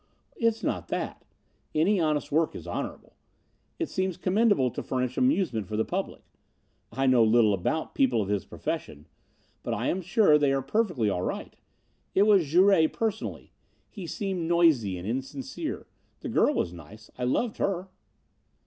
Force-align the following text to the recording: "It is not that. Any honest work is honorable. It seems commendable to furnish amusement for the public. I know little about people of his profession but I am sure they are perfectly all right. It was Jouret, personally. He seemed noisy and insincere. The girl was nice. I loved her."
"It 0.35 0.45
is 0.47 0.63
not 0.63 0.87
that. 0.87 1.23
Any 1.75 1.99
honest 1.99 2.31
work 2.31 2.55
is 2.55 2.65
honorable. 2.65 3.13
It 3.77 3.87
seems 3.87 4.17
commendable 4.17 4.71
to 4.71 4.81
furnish 4.81 5.15
amusement 5.15 5.67
for 5.67 5.77
the 5.77 5.85
public. 5.85 6.23
I 6.91 7.05
know 7.05 7.23
little 7.23 7.53
about 7.53 7.93
people 7.93 8.19
of 8.19 8.27
his 8.27 8.43
profession 8.43 9.05
but 9.61 9.75
I 9.75 9.89
am 9.89 10.01
sure 10.01 10.39
they 10.39 10.53
are 10.53 10.63
perfectly 10.63 11.07
all 11.07 11.21
right. 11.21 11.55
It 12.15 12.23
was 12.23 12.47
Jouret, 12.47 12.87
personally. 12.93 13.51
He 13.91 14.07
seemed 14.07 14.47
noisy 14.47 14.97
and 14.97 15.07
insincere. 15.07 15.85
The 16.21 16.29
girl 16.29 16.55
was 16.55 16.73
nice. 16.73 17.11
I 17.15 17.25
loved 17.25 17.57
her." 17.57 17.89